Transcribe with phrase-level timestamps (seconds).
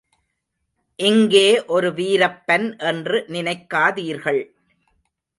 [0.99, 1.43] இங்கே
[1.67, 4.41] ஒரு வீரப்பன் என்று நினைக்காதீர்கள்!